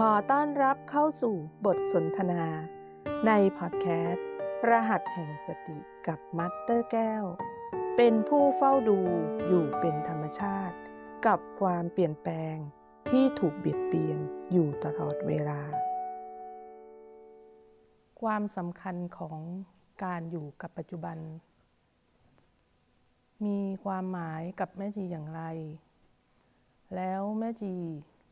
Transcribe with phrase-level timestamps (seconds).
[0.00, 2.44] ขอต้อนรับเข้าสู่บทสนทนา
[3.26, 4.26] ในพอดแคสต์
[4.68, 7.24] รหัสแห่งสติกับมัตเตอร์แก้ว
[7.96, 8.98] เป็นผู้เฝ้าดู
[9.48, 10.76] อยู่เป็นธรรมชาติ
[11.26, 12.56] กับความเปลี่ยนแปลง
[13.10, 14.18] ที่ถูกเบียดเบียน
[14.52, 15.60] อยู่ตลอดเวลา
[18.20, 19.40] ความสำคัญของ
[20.04, 21.18] การอยู่กับปัจจุบัน
[23.46, 25.42] มีความหมายกับแม่จีอย่างไร
[26.94, 27.74] แล้วแม่จี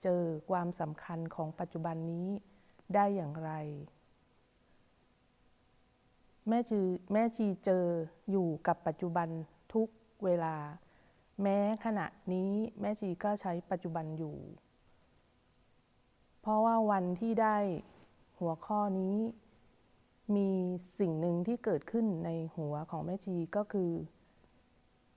[0.05, 2.29] เจอความสำคัญของปัจจุบันนี้
[2.95, 3.53] ได้อย่างไร
[6.49, 6.81] แม่จี
[7.13, 7.87] แม่จีเจอ
[8.31, 9.29] อยู่กับปัจจุบัน
[9.75, 9.89] ทุก
[10.25, 10.57] เวลา
[11.43, 12.51] แม้ขณะนี้
[12.81, 14.37] แม่จีก็ใช้ปัจจุบันอยู่
[16.41, 17.57] เพราะว่าวันที่ได้
[18.39, 19.17] หัวข้อนี้
[20.37, 20.51] มี
[20.99, 23.91] สิ่งหนึ่งที่เกิดขึ้นในหัวของแม่ชีก็คือ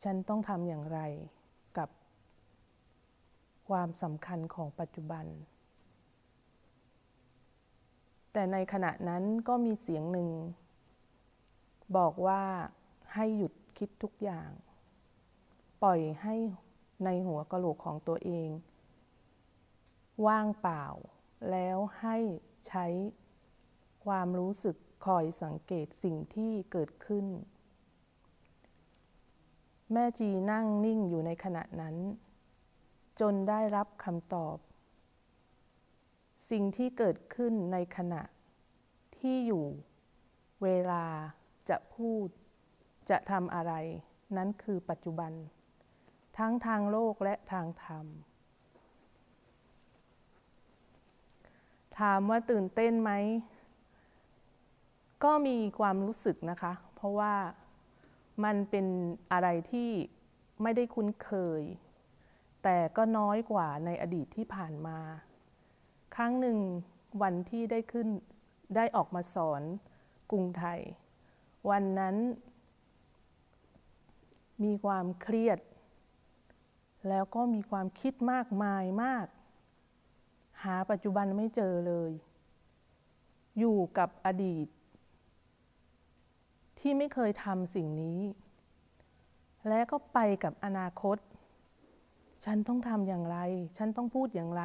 [0.04, 1.00] ฉันต้องทำอย่างไร
[3.67, 5.26] ความสำคัญของปัจจุบัน
[8.31, 10.30] แต่ในขณะนั้นก็มีเสียงหนึ่ง
[11.97, 12.42] บอกว่า
[13.14, 14.50] ให้หยุดคิดทุกอย่าง
[15.83, 16.36] ปล่อยให้
[17.05, 18.50] ในหัวกะโหลกของตัวเอง
[20.25, 20.86] ว่างเปล่า
[21.52, 22.17] แล้วให้
[22.67, 22.86] ใช้
[24.05, 27.25] ความรู้สึกคอยสังเกตสิ่งที่เกิดขึ้น
[29.94, 31.95] แม่จีนั่งนิ่งอยู่ในขณะนั้น
[33.20, 34.58] จนได้รับคำตอบ
[36.50, 38.23] สิ่งที่เกิดขึ้นในขณะ
[39.18, 39.66] ที่อยู่
[40.64, 41.06] เวลา
[41.70, 42.28] จะพูด
[43.10, 43.73] จะทำอะไร
[44.38, 45.32] นั้นคือปัจจุบัน
[46.38, 48.06] ทั้งทางโลกและทางธรรม
[52.00, 53.12] ถามว่าตื่นเต้นไหม
[55.23, 57.36] ก็มีความรู้สึกนะคะ เพราะว่า
[58.44, 58.88] มันเป็น
[59.32, 59.90] อะไรที่
[60.62, 61.62] ไม่ได้คุ้นเคย
[62.63, 65.00] แต่ก็น้อยกว่าในอดีตที่ผ่านมา
[66.16, 66.58] ครั้งหนึ่ง
[67.22, 68.08] วันที่ได้ขึ้น
[68.75, 69.61] ได้ออกมาสอน
[70.31, 70.80] กรุงไทย
[71.70, 72.15] วันนั้น
[74.64, 75.59] มีความเครียด
[77.09, 79.26] แล้วก็มีความคิดมากมายมาก
[80.64, 82.11] หาปัจจุบันไม่เจอเลย
[83.59, 84.67] อยู่กับอดีต
[86.80, 88.20] ที่ไม่เคยทำสิ่งนี้
[89.67, 91.17] และก็ไปกับอนาคต
[92.49, 93.37] ฉันต้องทำอย่างไร
[93.77, 94.63] ฉันต้องพูดอย่างไร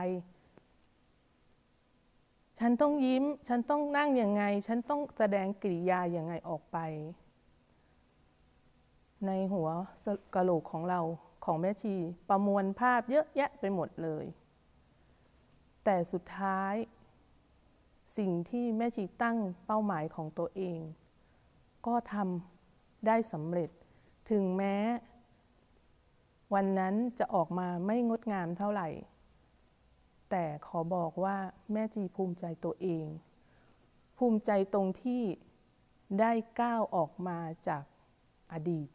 [2.60, 6.78] ฉันต้องยิ้ม ฉันต้องนั่งอย่างไง ฉันต้องแสดงกิริยาอย่างไงออกไป
[9.26, 9.69] ในหัว
[10.34, 11.00] กะโหลกของเรา
[11.44, 11.94] ของแม่ชี
[12.28, 14.25] ประมวลภาพเยอะแยะไปหมดเลย
[15.84, 16.75] แต่สุดท้าย
[18.19, 20.81] สิ่งที่แม่ชีตั้งเป้าหมายของตัวเอง
[21.87, 23.70] ก็ทำได้สำเร็จ
[24.31, 24.76] ถึงแม้
[26.55, 28.89] วันนั้นจะออกมาไม่งดงามเท่าไหร่
[30.31, 31.37] แต่ขอบอกว่า
[31.73, 33.07] แม่จีภูมิใจตัวเอง
[34.19, 35.23] ภูมิใจตรงที่
[36.21, 37.85] ได้ก้าวออกมาจาก
[38.53, 38.89] อดีต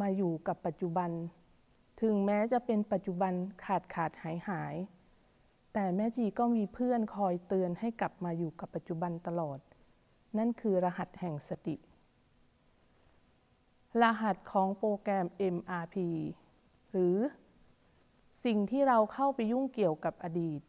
[0.00, 1.10] มาอยู่กับปัจจุบัน
[2.00, 3.32] ถึงแม้จะเป็นปัจจุบัน
[3.64, 4.74] ขาดขาดหายหาย
[5.72, 9.58] แต่แม่จีก็มีเพื่อนคอยเตือนให้กลับมาอยู่กับปัจจุบันตลอด
[10.38, 11.76] นั่นคือรหัสแห่งสติ
[14.02, 15.26] รหัสของโปรแกรม
[15.56, 15.96] MRP
[16.90, 17.16] หรือ
[18.44, 20.60] สิ่งที่เราเข้าไปยุ่งเกี่ยวกับอดีต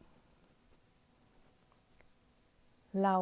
[3.04, 3.18] เรา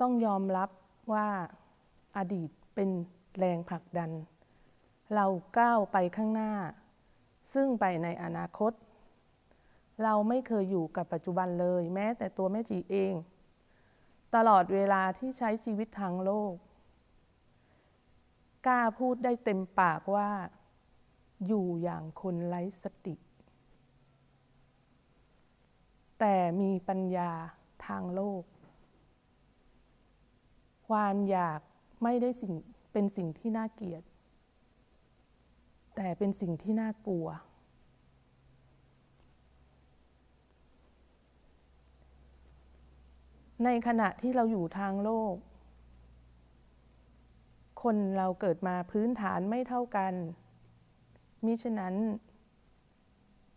[0.00, 0.70] ต้องยอมรับ
[1.12, 1.28] ว่า
[2.16, 2.90] อดีตเป็น
[3.38, 4.10] แรงผลักดัน
[5.14, 5.26] เรา
[5.58, 6.52] ก้าวไปข้างหน้า
[7.54, 8.72] ซึ่งไปในอนาคต
[10.02, 13.14] เราไม่เคยอยู่กับปัจจุบันเลย แม้แต่ตัวแม่จีเอง
[14.34, 16.54] ตลอดเวลาที่ใช้ชีวิตทางโลก
[18.66, 20.30] กล้าพูดได้เต็มปากว่า
[21.46, 23.14] อยู่อย่างคนไร้สติ
[26.18, 27.30] แต่มีปัญญา
[27.86, 28.42] ทางโลก
[30.88, 31.60] ความอยาก
[32.02, 32.52] ไม่ได้สิ่ง
[32.92, 34.02] เป็นสิ่งที่น่าเกลียด
[35.96, 37.26] แต่เป็นสิ่งที่น่ากลัว
[43.64, 45.34] ในขณะที่เราอยู่ทางโลก
[47.82, 50.14] คนเราเกิดมาพื้นฐานไม่เท่ากัน
[51.44, 51.94] มิฉะนั้น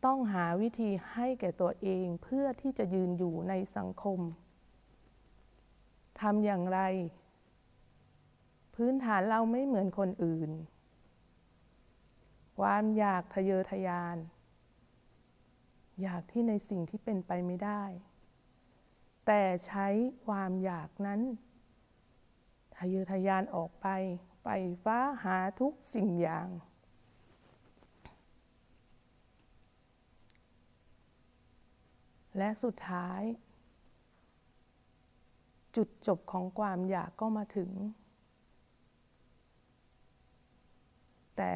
[0.06, 4.20] ต้องหาวิธีให้แก่ตัวเองเพื่อที่จะยืนอยู่ในสังคม
[6.20, 6.80] ทำอย่างไร
[8.76, 10.52] พื้นฐานเราไม่เหมือนคนอื่น
[12.60, 14.18] ความอยากทะเยอทะยาน
[16.02, 17.84] อยากที่ในสิ่งที่เป็นไปไม่ได้
[19.26, 19.88] แต่ใช้
[20.26, 23.88] ความอยากนั้นะเยอทะยานออกไป
[24.44, 24.50] ไป
[24.84, 26.48] ฟ้าหาทุกสิ่งอย่าง
[32.38, 33.22] และสุดท้าย
[35.76, 37.72] จุดจบของความอยากก็มาถึง
[41.38, 41.54] แต่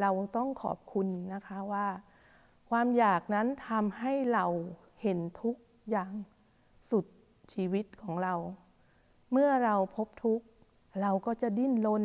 [0.00, 1.86] เราต้องขอบคุณนะคะว่า
[2.70, 4.46] ความอยากนั้นทำให้เรา
[5.02, 5.56] เห็นทุก
[5.90, 6.12] อย่าง
[6.90, 7.06] สุด
[7.52, 8.34] ชีวิตของเรา
[9.32, 10.46] เมื่อเราพบทุกข์
[11.00, 12.04] เราก็จะดิ้นรน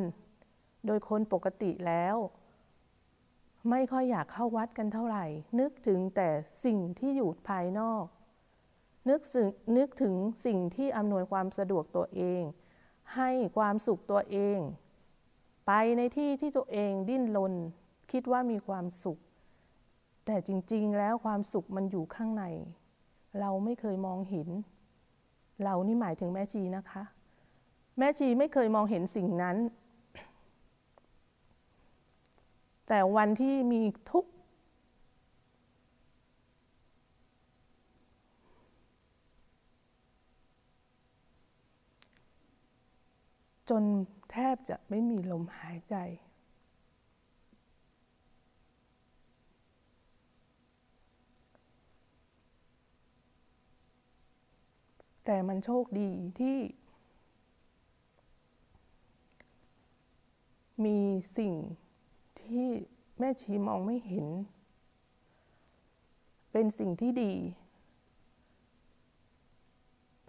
[0.86, 2.16] โดยคนปกติแล้ว
[3.70, 5.26] ไม่ค่อยอยากเข้าวัดกันเท่าไหร่
[5.60, 6.30] นึกถึงแต่
[6.66, 8.06] สิ่งที่อยู่ภายนอก
[9.10, 9.22] นึก
[9.78, 10.16] นึกถึง
[10.46, 12.42] สิ่งที่อำนวยความสะดวกตัวเอง
[13.16, 14.60] ให้ความสุขตัวเอง
[15.68, 17.54] ไปในที่ที่ตัวเองดิ้นรน
[18.12, 19.20] คิดว่ามีความสุข
[20.26, 22.44] แต่จริงๆแล้วความสุขมันอยู่ข้างใน
[23.40, 24.50] เราไม่เคยมองเห็น
[25.63, 27.04] เรานี่หมายถึงแม่ชีนะคะ
[27.98, 29.58] แม่ชีไม่เคยมองเห็นสิ่งนั้น
[32.88, 34.31] แต่วันที่มีทุกข์
[43.69, 43.84] จน
[44.31, 45.96] แทบจะไม่มีลมหายใจ
[55.26, 56.58] แต่มันโชคดีที่
[60.86, 61.00] มี
[61.38, 61.54] สิ่ง
[62.42, 62.68] ที่
[63.20, 64.28] แม่ชีมองไม่เห็น
[66.52, 67.34] เป็นสิ่งที่ดี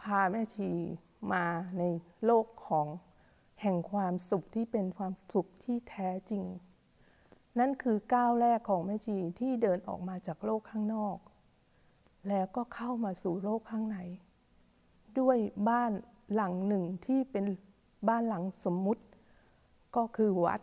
[0.01, 0.71] พาแม่ชี
[1.33, 1.45] มา
[1.79, 1.83] ใน
[2.25, 2.87] โลกของ
[3.61, 6.45] แห่งความสุขที่เป็นความสุขที่แท้จริง
[7.59, 11.17] นั่นคือก้าวแรกของแม่ชีที่เดินออกมาจากโลกข้างนอก
[12.29, 13.99] แล้วก็เข้ามาสู่โลกข้างใน
[15.21, 15.39] ด้วย
[15.69, 15.93] บ้าน
[16.35, 17.45] หลังหนึ่งที่เป็น
[18.09, 19.05] บ้านหลังสมมุติ
[19.97, 20.61] ก็คือวัด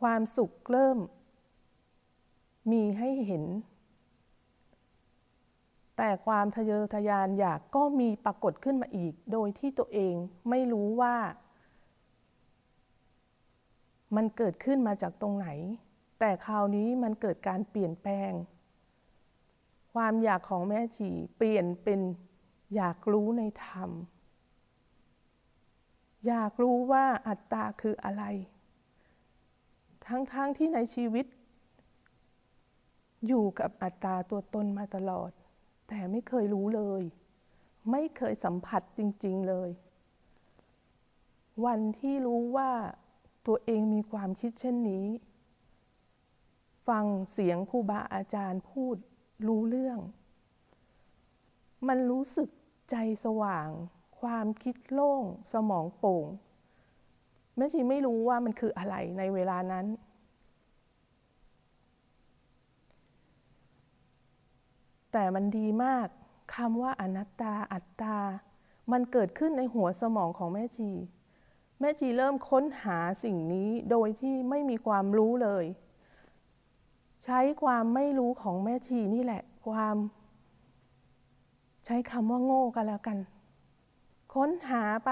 [0.00, 0.98] ความสุขเริ่ม
[2.70, 3.44] มีให้เห็น
[5.96, 10.14] แต่ความทะเยอทะยานอยากก็มีปรากฏขึ้นมาอีก โดยที่ตัวเอง
[10.50, 11.16] ไม่รู้ว่า
[14.16, 15.48] มันเกิดขึ้นมาจากตรงไหน
[16.20, 18.32] แต่คราวนี้มันเกิดการเปลี่ยนแปลง
[19.94, 22.00] ความอยากของแม่ชีเปลี่ยนเป็น
[22.74, 23.90] อยากรู้ในธรรม
[26.26, 28.24] อยากรู้ว่าอัตตาคืออะไร
[30.06, 31.26] ทั้งๆทที่ในชีวิต
[33.26, 35.30] อยู่กับอัตตาตัวตนมาตลอด
[35.88, 37.02] แต่ไม่เคยรู้เลย
[37.90, 39.70] ไม่เคยสัมผัสจริง ๆเลย
[41.64, 42.70] วันที่รู้ว่า
[43.46, 45.06] ตัวเองมีความคิดเช่นนี้
[46.88, 48.96] ฟังเสียงครูบาอาจารย์พูด
[49.46, 49.98] รู้เรื่อง
[51.88, 52.48] มันรู้สึก
[52.90, 53.68] ใจสว่าง
[54.20, 55.22] ความคิดโล่ง
[55.52, 56.26] สมองโป่ง
[57.56, 59.86] แม่ชีไม่รู้ว่ามันคืออะไรในเวลานั้น
[65.12, 66.06] แต่มันดีมาก
[66.54, 68.18] คำว่าอนัตตาอัตตา
[68.92, 70.90] มันเกิดขึ้นในหัวสมองของแม่ชี
[71.80, 75.64] แม่ชีเริ่มค้นหาสิ่งนี้โดยที่ไม่มีความรู้เลย
[77.24, 79.96] ใช้ความไม่รู้ของแม่ชีนี่แหละ ความ
[81.84, 83.18] ใช้คำว่าโง่กันแล้วกัน
[84.34, 85.10] ค้นหาไป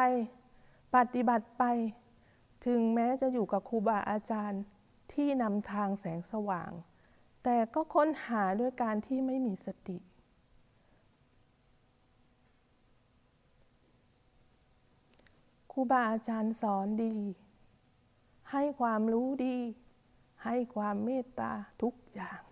[0.95, 1.65] ปฏิบัติไป
[2.67, 4.63] ถึงแม้จะอยู่กับครูบาอาจารย์
[5.13, 6.73] ที่นำทางแสงสว่าง
[7.45, 9.99] แต่ก็ค้นหาด้วยการที่ไม่มีสติ
[15.73, 17.17] ครูบาอาจารย์สอนดี
[18.51, 19.59] ให้ความรู้ดี
[20.45, 22.43] ให้ความเมตตาทุกอย่าง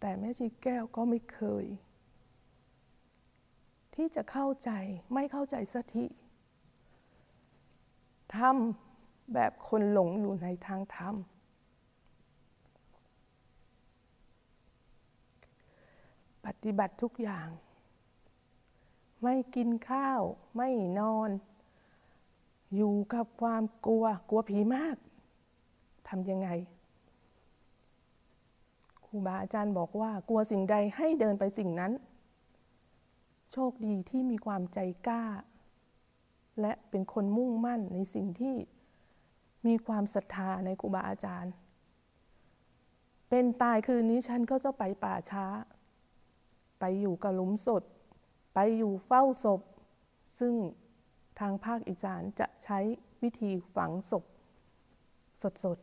[0.00, 1.66] แต่แม่ชีแก้วก็ไม่เคย
[3.94, 4.70] ที่จะเข้าใจ
[5.14, 6.06] ไม่เข้าใจสักที
[8.36, 11.14] ทำแบบคนหลงอยู่ในทางธรรม
[16.44, 17.48] ปฏิบัติทุกอย่าง
[19.22, 20.22] ไม่กินข้าว
[20.56, 21.30] ไม่นอน
[22.74, 24.96] อยู่กับความกลัวกลัวผีมาก
[26.08, 26.48] ทำยังไง
[29.06, 31.92] ครูบาอาจารย์บอกว่ากลัวสิ่งใดให้เดินไปสิ่งนั้น
[33.52, 35.24] โชคดีที่มีความใจกล้า
[36.60, 38.56] และเป็นคนมุ่งมั่นในสิ่งที่
[39.66, 41.52] มีความศรัทธาในครูบาอาจารย์
[43.28, 45.46] เป็นตายคืนนี้ฉันก็จะไปป่าช้า
[46.80, 47.82] ไปอยู่กับหลุมศพ
[48.54, 49.60] ไปอยู่เฝ้าศพ
[50.38, 50.54] ซึ่ง
[51.38, 52.78] ทางภาคอีสานจะใช้
[53.22, 54.24] วิธีฝังศพ
[55.64, 55.78] สด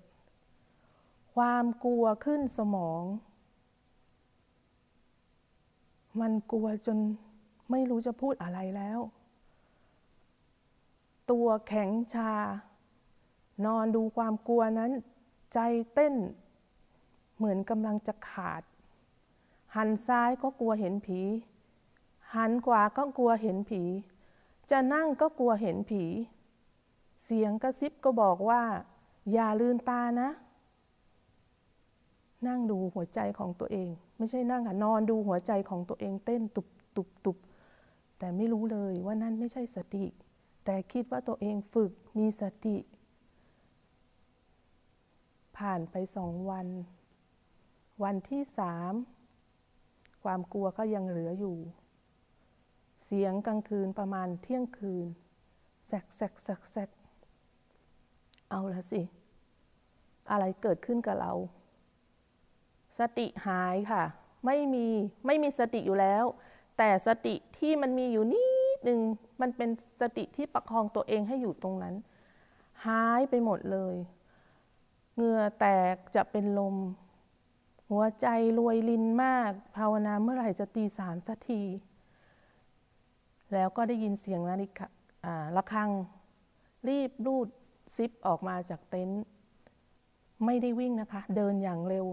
[0.65, 3.03] ๆ ความกลัวขึ้นสมอง
[6.21, 6.97] มันกลัวจน
[7.71, 8.99] ไม่รู้จะพูดอะไรแล้ว
[11.31, 12.33] ตัวแข็งชา
[13.65, 14.91] นอนดูความกลัวนั้น
[15.53, 15.59] ใจ
[15.93, 16.15] เต้น
[17.35, 18.63] เหมือนกำลังจะขาด
[19.75, 21.21] หันซ้ายก็กลัวเห็นผี
[22.35, 23.81] หันขวาก็กลัวเห็นผี
[24.71, 26.03] จะนั่งก็กลัวเห็นผี
[27.25, 28.61] เสียงกระซิบก็บอกว่า
[29.33, 30.29] อย่าลืนตานะ
[32.47, 37.37] นั่งดูหัวใจของตัวเอง ไม่ใช่นั่งค่ะนอนดูหัวใจของตัวเองเต้นตุบตุบตุบ
[38.17, 40.05] แต่ไม่รู้เลยว่านั่นไม่ใช่สติ
[40.65, 42.77] แต่คิดว่าตัวเองฝึกมีสติ
[45.57, 46.67] ผ่านไปสองวัน
[48.03, 48.93] วันที่สาม
[50.23, 51.57] ความกลัวก็ยังเหลืออยู่
[53.17, 55.07] สียงกลางคืนประมาณเที่ยงคืน
[55.87, 56.89] แซกแซกแซกแซก
[58.49, 59.01] เอาละสิ
[60.31, 61.33] อะไรเกิดขึ้นกับเรา
[62.99, 64.03] สติหายค่ะ
[64.45, 64.87] ไม่มี
[65.25, 66.25] ไม่มีสติอยู่แล้ว
[66.77, 68.45] แต่สติที่มันมีอยู่นิ
[68.77, 68.99] ดนึง
[69.41, 69.69] มันเป็น
[70.01, 71.95] สติที่ประคองตัวเองให้อยู่ตรงนั้น
[72.85, 73.95] หายไปหมดเลย
[75.15, 76.75] เหงื่อแตกจะเป็นลม
[77.89, 78.27] หัวใจ
[78.57, 81.63] รวยลินมาก ภาวนาเมื่อไหร่จะตีสามสักที
[83.53, 84.85] แล้วก็ได้ยินเสียงนาฬิกา
[85.55, 85.89] ระฆัง
[86.87, 87.47] รีบรูด
[87.95, 89.23] ซิปออกมาจากเต็นท์
[90.45, 92.07] ไม่ได้วิ่งนะคะ เดินอย่างเร็ว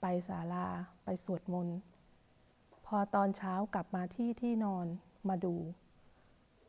[0.00, 0.66] ไปศาลา
[1.04, 1.76] ไปสวดมนต์
[2.86, 4.86] พอตอนเช้ากลับมาที่ที่นอน
[5.28, 5.54] มาดู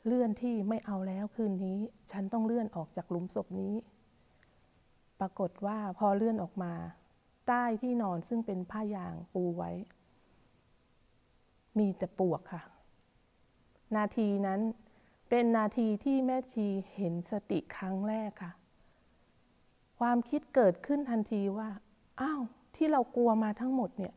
[0.05, 1.79] เลื่อนที่ไม่เอาแล้วคืนนี้
[2.11, 3.73] ฉันต้องเลื่อนออกจากหลุมศพนี้
[5.19, 6.73] ปรากฏว่าพอเลื่อนออกมา
[7.47, 9.71] ใต้ที่นอนซึ่งเป็นผ้ายางปูไว้
[11.77, 12.61] มีแต่ปวกค่ะ
[13.95, 14.61] นาทีนั้น
[15.29, 18.51] เป็นนาทีที่แม่ชีเห็นสติครั้งแรกค่ะ
[19.99, 21.69] ความคิดเกิดขึ้นทันทีว่า
[22.21, 22.41] อ้าว
[22.75, 24.13] ที่เรากลัวมาทั้งหมดเนี่ย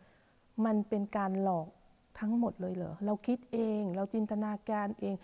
[0.64, 1.68] มันเป็นการหลอก
[2.20, 5.14] ทั้งหมดเลยเหรอ เราคิดเอง เราจินตนาการเอง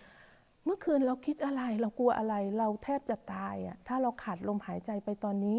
[0.65, 5.57] เมื่อคืนเราคิดอะไร เรากลัวอะไร เราแทบจะตายอะ่ะ ถ้าเราขาดลมหายใจไปตอนนี้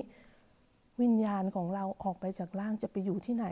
[1.01, 3.47] วิญญาณของเราออกไปจากร่างจะไปอยู่ที่ไหน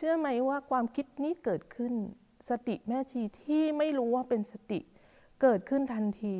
[0.00, 1.92] เชื่อไหมว่าความคิดนี้เกิดขึ้น
[2.48, 4.80] สติแม่ชีที่ไม่รู้ว่าเป็นสติ
[5.42, 6.36] เกิดขึ้นทันที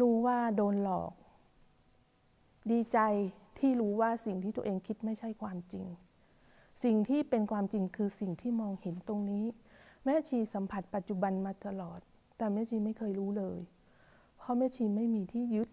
[0.00, 1.12] รู้ว่าโดนหลอก
[2.70, 2.98] ดีใจ
[3.58, 5.86] ที่รู้ว่าสิ่งที่ตัวเองคิดไม่ใช่ความจริง
[6.84, 9.44] สิ่งที่เป็นความจริงคือสิ่งที่มองเห็นตรงนี้
[10.04, 12.00] แม่ชีสัมผัสปัจจุบันมาตลอด
[12.36, 13.58] แต่แม่ชีไม่เคยรู้เลย
[14.36, 15.68] เพราะแม่ชีไม่มีที่ยึด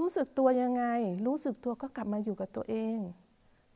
[0.00, 0.84] รู้สึกตัวยังไง
[1.26, 2.98] รู้สึกตัวก็กลับมาอยู่กับตัวเอง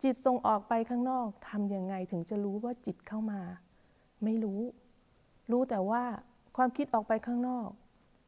[0.03, 3.41] จิตส่งออกไปข้างนอกทำยังไงถึงจะรู้ว่าจิตเข้ามา
[4.25, 4.61] ไม่รู้
[5.51, 6.03] รู้แต่ว่า
[6.57, 7.69] ความคิดออกไปข้างนอก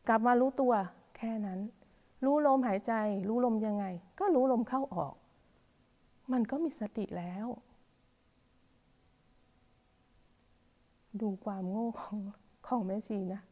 [0.09, 0.73] กลับมารู้ตัว
[1.17, 1.61] แค่นั้น
[2.25, 2.93] รู้ลมหายใจ
[3.29, 3.85] รู้ลมยังไง
[4.19, 5.15] ก็รู้ลมเข้าออก
[6.33, 7.47] มันก็มีสติแล้ว
[11.21, 12.19] ดูความโง่ของ
[12.67, 13.43] ของแม่ชีนะ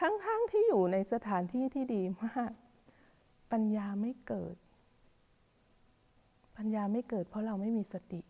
[0.00, 2.52] ทั้งๆทที่อยู่ในสถานที่ที่ดีมาก
[3.52, 4.54] ปัญญาไม่เกิด
[6.56, 8.20] ปัญญาไม่เกิด เพราะเราไม่มีสติ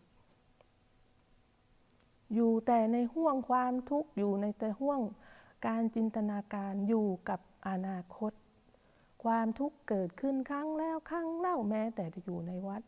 [2.33, 4.99] อยู่แต่ในห่วงความทุกข์อยู่ในแต่ห่วง
[5.67, 8.31] การจินตนาการอยู่กับอนาคต
[9.23, 12.81] ความทุกข์เกิดขึ้นครั้งแล้วครั้งเล่าแม้แต่จะอยู่ในวัด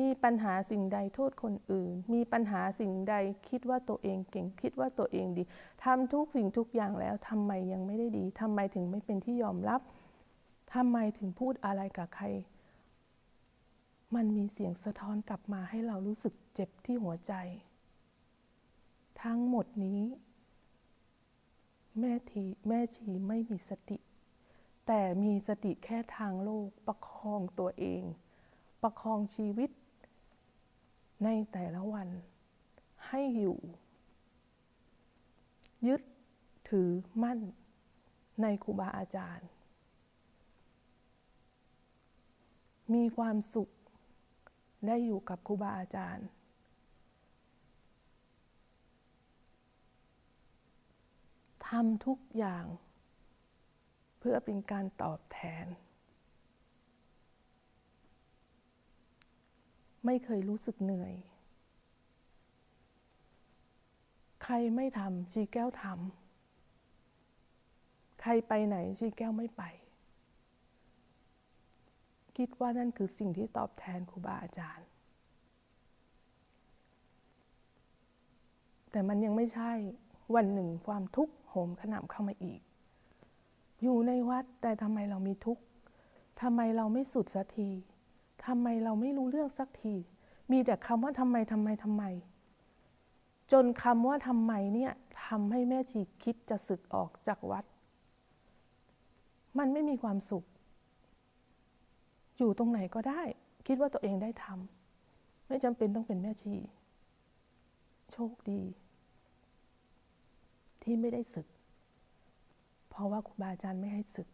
[0.00, 3.14] มีปัญหาสิ่งใดโทษคนอื่น มีปัญหาสิ่งใด
[3.48, 5.42] คิดว่าตัวเองเก่งคิดว่าตัวเองดี
[5.84, 9.80] ทำทุกสิ่งทุกอย่างแล้วทำไมยังไม่ได้ดีทำไมถึงไม่เป็นที่ยอมรับ
[10.74, 12.26] ทำไมถึงพูดอะไรกับใคร
[14.14, 17.32] มันมีเสียงสะท้อนกลับมาให้เรารู้สึกเจ็บที่หัวใจ
[19.22, 20.02] ทั้งหมดนี้
[21.98, 23.98] แม่ทีแม่ชีไม่มีสติ
[24.86, 28.02] แต่มีสติแค่ทางโลกประคองตัวเอง
[28.82, 29.70] ประคองชีวิต
[31.24, 32.08] ในแต่ละวัน
[33.08, 33.58] ให้อยู่
[35.86, 36.02] ยึด
[36.68, 36.90] ถือ
[37.22, 37.40] มั่น
[38.42, 39.48] ในครูบาอาจารย์
[42.94, 43.70] มีความสุข
[44.86, 46.26] ได้อยู่กับครูบาอาจารย์
[51.68, 52.64] ทำทุกอย่าง
[54.18, 55.66] เพื่อเป็นการตอบแทน
[60.04, 61.14] ไม่เคยรู้สึกเหนื่อย
[64.44, 69.62] ใครไม่ทำชีแก้วทำใครไปไหนชีแก้วไม่ไป
[72.36, 74.86] คิดว่านั่นคือสิ่งที่ตอบแทนครูบาอาจารย์
[78.90, 79.72] แต่มันยังไม่ใช่
[80.34, 82.60] วันหนึ่งความทุกข์โหมขนำเข้ามาอีก
[83.82, 85.62] อยู่ในวัดแต่ทำไมเรามีทุกข์
[86.42, 87.70] ทำไมเราไม่สุดสักที
[88.46, 89.94] ทำไมเราไม่รู้เรื่องสักที
[90.50, 92.04] มีแต่คำว่าทำไมทำไมทำไม
[93.52, 94.92] จจนคำว่าทำไมเนี่ย
[95.26, 97.64] ทำให้แม่ชีคิดจะสึกออกจากวัด
[99.58, 100.44] มันไม่มีความสุข
[102.42, 103.22] อยู่ตรงไหนก็ได้
[103.66, 106.54] คิดว่าตัวเองได้ทำไม่จำเป็นต้องเป็นแม่ชี
[108.12, 108.62] โชคดี
[110.82, 111.46] ที่ไม่ได้ศึก
[112.88, 114.28] เพราะว่าครูบาอาจารย์ไม่ให้ศึก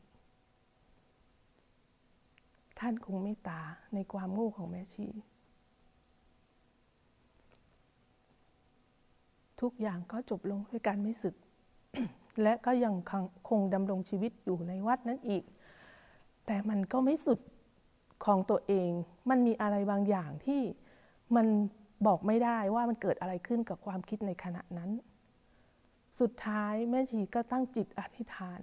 [2.78, 3.60] ท่านคงไม่ตา
[3.94, 5.06] ในความโง่ของแม่ชี
[9.60, 11.34] ทุกอย่างก็จบลงด้วยการไม่ศึก
[12.42, 12.94] และก็ยัง
[13.48, 15.44] คงดำรงชีวิตอยู่ในวัดนั้นอีก
[16.46, 17.38] แต่มันก็ไม่สุด
[18.25, 18.90] ของตัวเอง
[19.30, 20.62] มันมีอะไรบางอย่างที่
[21.37, 21.46] มัน
[22.06, 24.90] บอกไม่ได้ว่ามันเกิดอะไรขึ้นกับความคิดในขณะนั้น
[26.20, 28.60] สุดท้ายแม่ชีก็ตั้งจิตอธิษฐาน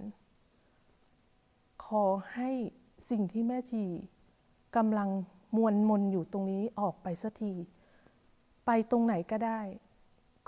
[1.86, 2.50] ขอให้
[3.10, 3.84] สิ่งที่แม่ชี
[4.76, 5.08] กำลัง
[5.56, 7.52] มวลมนอยู่ตรงนี้ออกไปสักที
[8.66, 9.60] ไปตรงไหนก็ได้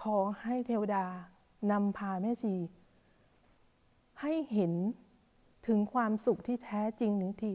[0.03, 1.05] ขอให้เทวดา
[1.71, 2.55] นำพาแม่ชี
[4.21, 4.73] ให้เห็น
[5.67, 7.55] ถึงความสุขที่แท้จริงหนึ่งที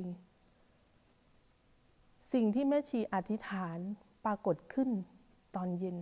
[2.33, 3.77] สิ่งที่แม่ชีอธิษฐาน
[4.25, 4.89] ปรากฏขึ้น
[5.55, 5.97] ตอนเย็น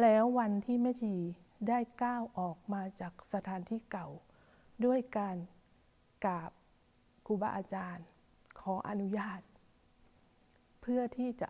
[0.00, 1.14] แล้ววันที่แม่ชี
[1.68, 4.08] ได้ก้าวออกมาจากสถานที่เก่า
[4.84, 5.36] ด้วยการ
[6.24, 6.50] กราบ
[7.26, 8.06] ครูบาอาจารย์
[8.60, 9.40] ขออนุญาต
[10.80, 11.48] เพื่อที่จะ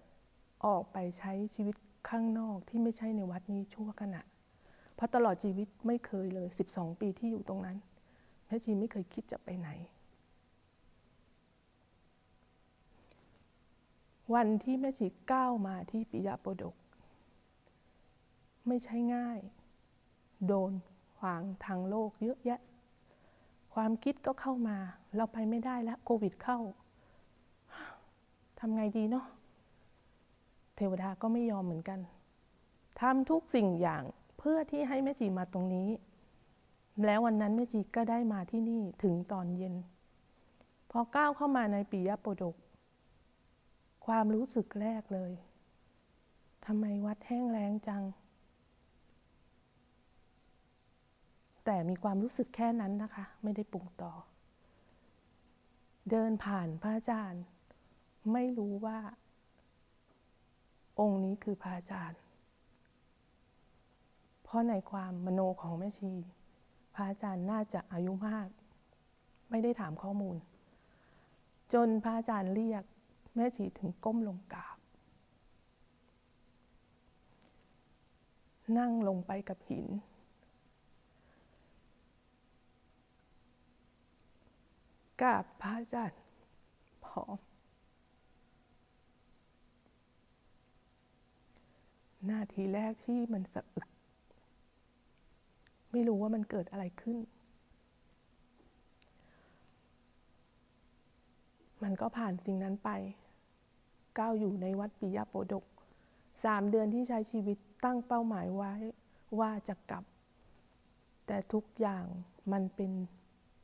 [0.67, 1.77] ออกไปใช้ชีวิต
[2.09, 4.23] ข้างนอกที่ไม่ใช่ในวัดนี้ชั่วขณะ
[4.95, 7.77] เพราะตลอดชีวิตไม่เคยเลย 12 ปีที่อยู่ตรงนั้น
[8.47, 9.71] แม่ชีไม่เคยคิดจะไปไหน
[14.35, 16.75] วันที่แม่ชีก้าวมาที่ปิยะโปดก
[18.67, 19.39] ไม่ใช่ง่าย
[20.47, 20.73] โดน
[21.19, 22.61] ขวางทางโลกเยอะแยะ
[23.75, 24.79] ความคิดก็เข้ามา
[25.17, 26.59] เราไปไม่ได้แล้วโควิดเข้า
[28.59, 29.27] ทำไงดีเนาะ
[30.77, 32.01] เทวดาก็ไม่ยอมเหมือนกัน
[33.01, 34.03] ทำทุกสิ่งอย่าง
[34.39, 35.89] เพื่อที่ให้แม่จีมาตรงนี้
[37.05, 39.75] แล้ววันนั้นแม่จีก็ได้มาที่นี่ถึงตอนเย็น
[40.91, 42.55] พอก้าวเข้ามาในปิยะโปดก
[44.07, 45.33] ความรู้สึกแรกเลย
[46.67, 48.05] ทำไมวัดแห้งแล้งจัง
[51.65, 54.13] แต่มีความรู้สึกแค่นั้นนะคะ ไม่ได้ปรุงต่อ
[56.11, 57.43] เดินผ่านพระอาจารย์
[58.33, 58.99] ไม่รู้ว่า
[61.01, 62.21] องค์นี้คือพระอาจารย์
[64.43, 66.13] เพราะในความมโนของแม่ชี
[66.95, 68.49] พระอาจารย์น่าจะอายุมาก
[69.51, 70.37] ไม่ได้ถามข้อมูล
[71.75, 72.85] จนพระอาจารย์เรียก
[73.35, 74.79] แม่ชีถึงก้มลงกราบ
[78.79, 79.87] นั่งลงไปกับหิน
[85.23, 86.21] กราบพระอาจารย์
[87.05, 87.39] พร้อม
[92.31, 93.89] นาทีแรกที่มันสะอึก
[95.91, 97.19] ไม่รู้ว่ามันเกิดอะไรขึ้น
[101.83, 102.91] มันก็ผ่านสิ่งนั้นไป
[104.19, 105.65] ก้าวอยู่ในวัดปิยโปดก
[106.45, 108.73] สามเดือนที่ใช้ชีวิตตั้งเป้าหมายไว้
[109.39, 110.05] ว่าจะกลับ
[111.27, 112.05] แต่ทุกอย่าง
[112.53, 112.93] มันเป็น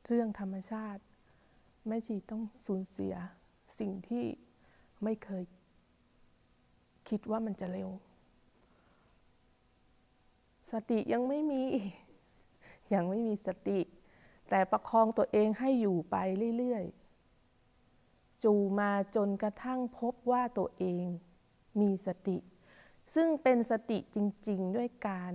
[0.07, 1.03] เรื่องธรรมชาติ
[1.87, 3.15] แม่ชีต้องสูญเสีย
[3.79, 4.25] สิ่งที่
[5.05, 5.45] ไม่เคย
[7.09, 7.91] คิดว่ามันจะเร็ว
[10.73, 11.63] สติยังไม่มี
[12.95, 13.81] ยังไม่มีสติ
[14.51, 16.17] แต่ประคองตัวเองให้อยู่ไป
[16.59, 17.08] เรื่อย ๆ
[18.45, 21.07] จูมาจนกระทั่งพบว่าตัวเอง
[21.81, 22.37] มีสติ
[23.15, 25.33] ซึ่งเป็นสติจริง ๆ ด้วยการ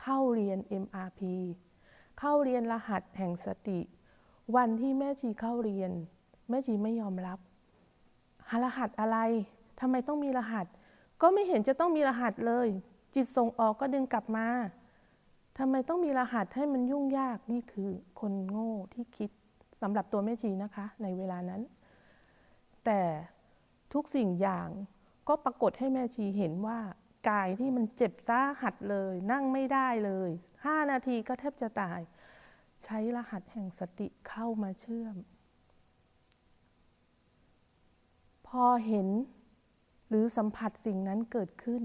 [0.00, 1.20] เข้าเรียน MRP
[2.18, 3.80] เข้าเรียนรหัสแห่งสติ
[4.56, 5.90] วันที่แม่ชีเข้าเรียน
[6.48, 7.38] แม่ชีไม่ยอมรับ
[8.64, 9.18] รหัสอะไร
[9.80, 10.66] ทำไมต้องมีรหัส
[11.22, 12.68] ก็ไม่เห็นจะต้องมีรหัสเลย
[13.14, 14.46] จิตส่งออกก็ดึงกลับมา
[15.58, 19.30] ทำไมต้องมีรหัสให้มันยุ่งยากนี่คือคนโง่ที่คิด
[19.82, 21.62] สำหรับตัวแม่ชีนะคะ ในเวลานั้น
[22.86, 23.02] แต่
[23.92, 24.68] ทุกสิ่งอย่าง
[25.28, 26.80] ก็ปรากฏให้แม่ชีเห็นว่า
[27.28, 30.30] กายที่มันเจ็บซาหัดเลย นั่งไม่ได้เลย
[30.64, 32.00] ห้านาทีก็แทบจะตาย
[32.82, 35.16] ใช้รหัสแห่งสติเข้ามาเชื่อม
[38.46, 39.08] พอเห็น
[40.08, 41.82] หรือสัมผัสสิ่งนั้นเกิดขึ้น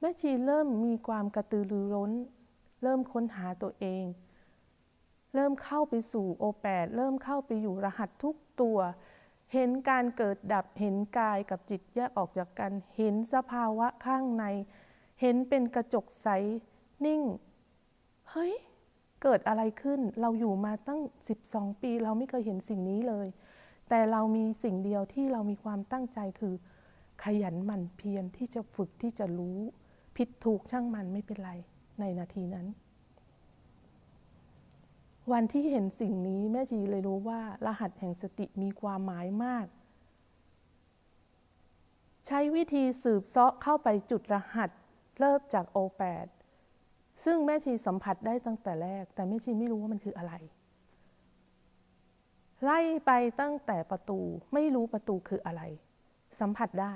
[0.00, 2.12] แม่ชีเริ่มมีความกระตือรือร้น
[2.82, 4.04] เริ่มค้นหาตัวเอง
[5.34, 8.78] เริ่มเข้าไปสู่โอแปดเริ่มเข้าไปอยู่รหัสทุกตัว
[9.52, 14.44] เห็นการเกิดดับเห็นกายกับจิตแยกออกจากกัน เห็นสภาวะข้างใน
[15.20, 16.28] เห็นเป็นกระจกใส
[17.04, 17.22] นิ่ง
[18.30, 18.52] เฮ้ย
[19.22, 21.00] เกิดอะไรขึ้น เราอยู่มาตั้ง
[21.40, 23.28] 12 ปี เราไม่เคยเห็นสิ่งนี้เลย
[23.88, 26.54] แต่เรามีสิ่งเดียวที่เรามีความตั้งใจคือ
[27.24, 29.58] ขยันหมั่นเพียรที่จะฝึกที่จะรู้
[30.16, 31.52] ผิดถูกช่างมันไม่เป็นไร
[32.00, 32.66] ในนาทีนั้น
[35.32, 39.66] วันที่เห็นสิ่งนี้แม่ชีเลยรู้ว่า รหัสแห่งสติมีความหมายมาก
[42.26, 44.70] ใช้วิธีสืบเซาะเข้าไปจุดรหัส
[45.18, 46.26] เริ่มจากโอแปด
[47.24, 50.34] ซึ่งแม่ชีสัมผัสได้ตั้งแต่แรก แต่แม่ชีไม่รู้ว่ามันคืออะไร
[52.64, 53.10] ไล่ไป
[53.40, 54.20] ตั้งแต่ประตู
[54.54, 55.62] ไม่รู้ประตูคืออะไร
[56.40, 56.94] สัมผัสได้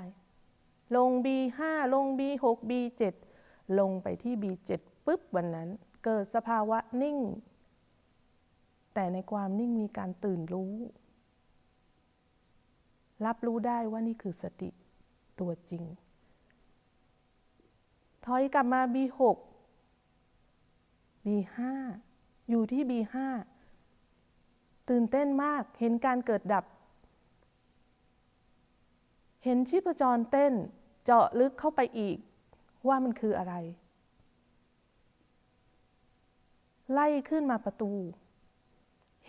[0.95, 1.59] ลง B5
[1.93, 3.03] ลง B6 B7
[3.79, 4.71] ลงไปที่ B7
[5.05, 5.69] ปุ๊บวันนั้น
[6.05, 7.17] เกิดสภาวะนิ่ง
[8.93, 10.75] แต่ในความนิ่งมีการตื่นรู้
[13.25, 14.69] รับรู้ได้ว่านี่คือสติ
[15.39, 15.83] ตัวจริง
[18.25, 19.37] ถอยกลับมา B6
[21.25, 21.57] B5
[22.49, 23.15] อยู่ที่ B5
[24.89, 26.65] ตื่นเต้นมากเห็นการเกิดดับ
[29.43, 30.53] เห็นชีพจรเต้น
[31.03, 32.17] เจาะลึกเข้าไปอีก
[32.87, 33.55] ว่ามันคืออะไร
[36.93, 37.91] ไล่ขึ้นมาประตู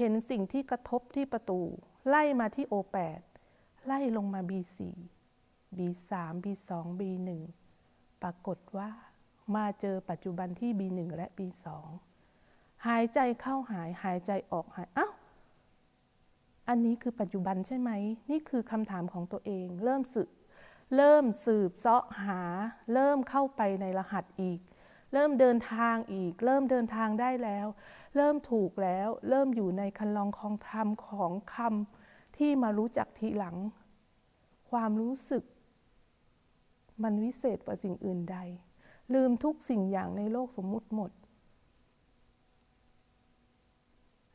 [0.02, 1.60] เห็นสิ่งที่กระทบที่ประตู
[2.08, 3.20] ไล่มาที่ O8
[3.86, 4.78] ไล่ลงมา B4
[5.76, 6.10] B3
[6.44, 7.30] B2 B1
[8.22, 8.90] ปรากฏว่า
[9.56, 11.66] มาเจอปัจจุบันที่ B1 และ B2
[12.86, 15.12] หายใจเข้าหายหายใจออกหายอ้าว
[16.68, 17.90] อันนี้คือปัจจุบันใช่ไหม
[18.30, 20.30] นี่คือคำถามของตัวเอง เริ่มสืบ
[20.96, 22.40] เริ่มสืบเสาะหา
[22.94, 24.60] เริ่มเข้าไปในรหัสอีก
[25.12, 27.66] เริ่มเดินทางอีก เริ่มเดินทางได้แล้ว
[28.16, 33.56] เริ่มถูกแล้ว เริ่มอยู่ในคันลองของธรรมของคำที่มารู้จักทีหลัง
[34.70, 35.44] ความรู้สึก
[37.02, 38.38] มันวิเศษกว่าสิ่งอื่นใด
[39.14, 41.10] ลืมทุกสิ่งอย่างในโลกสมมุติหมด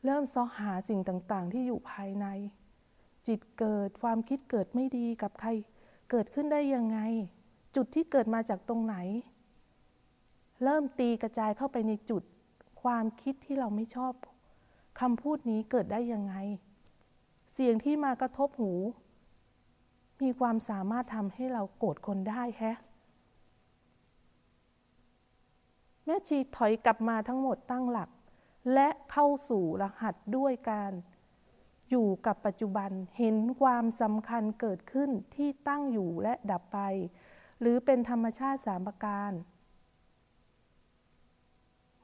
[0.04, 2.26] เริ่มซอหาสิ่งต่างๆ ที่อยู่ภายใน
[3.26, 5.50] จิตเกิดความคิดเกิดไม่ดีกับใคร
[6.10, 6.98] เกิดขึ้นได้ยังไง
[7.76, 8.96] จุดที่เกิดมาจากตรงไหน
[10.64, 12.22] เริ่มตีกระจายเข้าไปในจุด
[12.82, 14.12] ความคิดที่เราไม่ชอบ
[15.00, 16.34] คำพูดนี้เกิดได้ยังไง
[17.52, 18.72] เสียงที่มากระทบหู
[20.22, 22.76] มีความสามารถทำให้เราโกรธคนได้แฮะ
[26.04, 28.10] แม่ชีถอยกลับมาทั้งหมดตั้งหลัก
[28.74, 30.92] และเข้าสู่รหัสด้วยการ
[31.90, 36.78] อยู่กับปัจจุบันเห็นความสำคัญเกิดขึ้นที่ตั้งอยู่และดับไป
[37.60, 39.32] หรือเป็นธรรมชาติสามประการ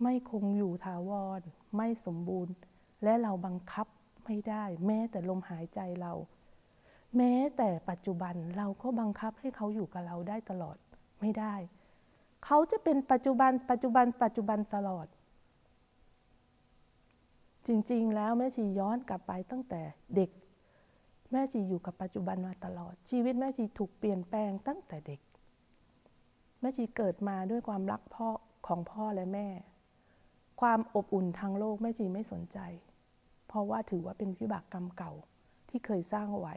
[0.05, 1.41] ไม่คงอยู่ถาวร
[1.77, 2.55] ไม่สมบูรณ์
[3.05, 3.87] และเราบังคับ
[4.25, 6.13] ไม่ได้ แม้แต่ลมหายใจเรา
[7.17, 10.77] แม้แต่ปัจจุบันเราก็บังคับให้เขาอยู่กับเราได้ตลอด
[11.21, 11.55] ไม่ได้
[12.45, 15.07] เขาจะเป็นปัจจุบัน ปัจจุบัน ปัจจุบันตลอด
[17.67, 19.81] จริงๆ แล้วแม่ชีย้อนกลับไปตั้งแต่
[20.17, 20.31] เด็ก
[21.33, 25.21] แม่ชีอยู่กับปัจจุบันมาตลอด ชีวิตแม่ชีถูกเปลี่ยนแปลงตั้งแต่เด็ก
[26.61, 28.29] แม่ชีเกิดมาด้วยความรักพ่อ
[28.67, 29.49] ของพ่อและแม่
[30.61, 32.59] ความอบอุ่นทางโลกแม่ชีไม่สนใจ
[33.47, 35.13] เพราะว่าถือว่าเป็นวิบากกรรมเก่า
[35.69, 36.57] ที่เคยสร้างไว้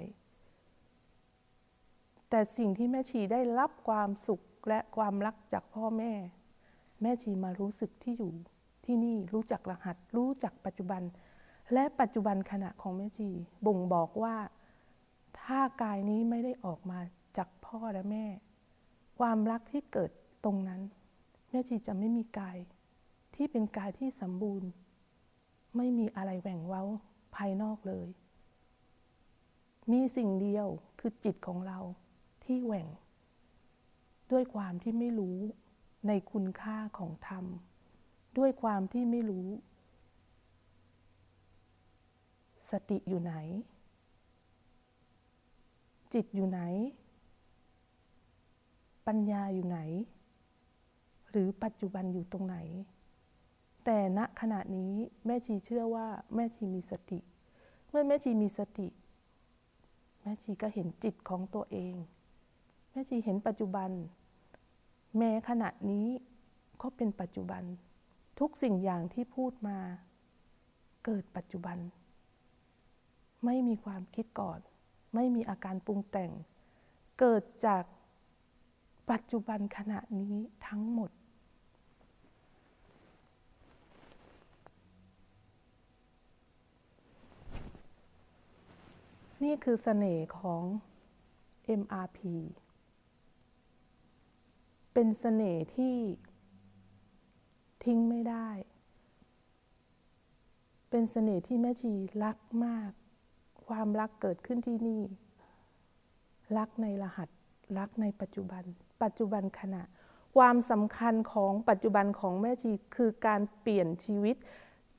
[2.30, 6.14] แต่สิ่งที่แม่ชีได้รับความสุขและความรักจากพ่อแม่
[7.02, 8.32] แม่ชีมารู้สึกที่อยู่
[8.86, 11.02] ที่นี่รู้จักรหัส รู้จักปัจจุบัน
[11.74, 13.30] และปัจจุบันขณะของแม่ชี
[13.66, 14.36] บ่งบอกว่า
[15.42, 17.00] ถ้ากายนี้ไม่ได้ออกมา
[17.38, 18.26] จากพ่อและแม่
[19.20, 20.12] ความรักที่เกิด
[20.44, 20.82] ตรงนั้น
[21.50, 22.58] แม่ชีจะไม่มีกาย
[23.38, 24.70] ที่เป็นกายที่สมบูรณ์
[25.76, 26.84] ไม่มีอะไรแหว่งเว้า
[27.36, 28.08] ภายนอกเลย
[29.92, 30.68] มีสิ่งเดียว
[31.00, 31.80] คือจิตของเรา
[32.44, 32.88] ที่แหว่ง
[34.32, 35.38] ด้วยความที่ไม่รู้
[36.08, 37.46] ในคุณค่าของธรรม
[38.38, 39.48] ด้วยความที่ไม่รู้
[42.72, 43.34] สติอยู่ไหน
[46.14, 46.62] จิตอยู่ไหน
[49.08, 49.80] ปัญญาอยู่ไหน
[51.32, 52.58] หรือปัจจุบันอยู่ตรงไหน
[53.90, 54.94] แต่ณขณะนี้
[55.26, 57.20] แม่ชีเชื่อว่าแม่ชีมีสติ
[57.90, 58.88] เมื่อแม่ชีมีสติ
[60.22, 61.96] แม่ชีก็เห็นจิตของตัวเอง
[62.92, 63.90] แม่ชีเห็นปัจจุบัน
[65.18, 66.08] แม้ขณะนี้
[66.82, 67.64] ก็เป็นปัจจุบัน
[68.40, 69.78] ทุกสิ่งอย่างที่พูดมา
[71.06, 71.78] เกิดปัจจุบัน
[73.46, 74.60] ไม่มีความคิดก่อน
[75.16, 76.32] ไม่มีอาการปรุงแต่ง
[77.20, 77.84] เกิดจาก
[79.12, 80.36] ปัจจุบันขณะนี้
[80.68, 81.12] ทั้งหมด
[89.48, 90.64] นี่คือเสน่ห์ของ
[91.82, 92.20] MRP
[94.94, 95.96] เป็นเสน่ห์ที่
[97.84, 98.50] ทิ้งไม่ได้
[100.90, 102.92] เป็นเสน่ห์ที่แม่ชีรักมาก
[103.68, 105.02] ความรักเกิดขึ้นที่นี่
[106.58, 107.30] รักในรหัส
[107.78, 108.64] รักในปัจจุบัน
[109.04, 109.84] ปัจจุบันขณะ
[110.38, 114.36] ความสำคัญของปัจจุบันของแม่ชีคือการเปลี่ยนชีวิต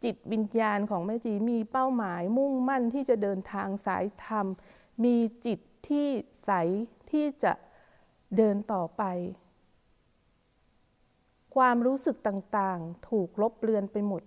[0.04, 4.46] จิตวิญญาณของแม่ชีมีเป้าหมายมุ่งมั่นที่จะเดินทางสายธรรม
[5.04, 5.58] มีจิต
[5.88, 6.06] ที่
[6.44, 6.50] ใส
[7.10, 7.52] ที่จะ
[8.36, 9.02] เดินต่อไป
[11.56, 14.22] ความรู้สึกต่างๆ ถูกลบเลือนไปหมด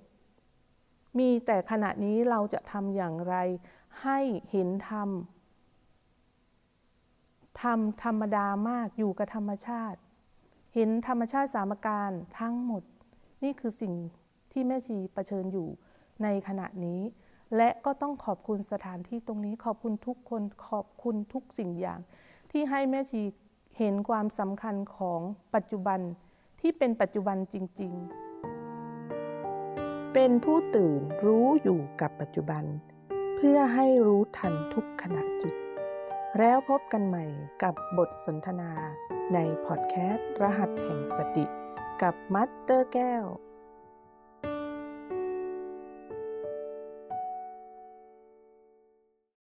[1.19, 3.35] มีแต่ขณะนี้เราจะทำอย่างไร
[4.03, 4.19] ให้
[4.51, 5.09] เห็นธรรม
[7.61, 9.99] ทำธรรมดามากอยู่กับธรรมชาติ
[10.73, 12.83] เห็นธรรมชาติสามการทั้งหมด
[13.43, 13.93] นี่คือสิ่ง
[14.51, 15.67] ที่แม่ชีประเชิญอยู่
[16.23, 17.01] ในขณะนี้
[17.57, 21.99] และก็ต้องขอบคุณสถานที่ตรงนี้ขอบคุณทุกคนขอบคุณทุกสิ่งอย่าง
[22.51, 23.21] ที่ให้แม่ชี
[23.77, 25.21] เห็นความสำคัญของ
[25.55, 25.99] ปัจจุบัน
[26.61, 28.21] ที่เป็นปัจจุบันจริง ๆ
[30.13, 32.63] เป็นผู้ตื่นรู้อยู่กับปัจจุบัน
[33.35, 35.55] เพื่อให้รู้ทันทุกขณะจิต
[36.39, 37.25] แล้วพบกันใหม่
[37.63, 38.71] กับบทสนทนา
[39.33, 41.45] ในพอดแคสต์ รหัสแห่งสติ
[42.01, 43.25] กับมัตเตอร์แก้ว